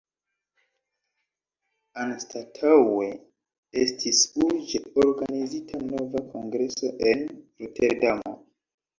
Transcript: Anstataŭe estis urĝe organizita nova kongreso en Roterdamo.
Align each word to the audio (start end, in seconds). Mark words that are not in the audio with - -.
Anstataŭe 2.03 3.09
estis 3.81 4.21
urĝe 4.45 4.81
organizita 5.03 5.81
nova 5.91 6.23
kongreso 6.31 6.91
en 7.11 7.21
Roterdamo. 7.65 8.33